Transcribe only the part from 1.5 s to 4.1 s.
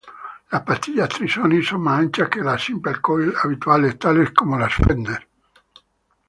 son más anchas que las single-coil habituales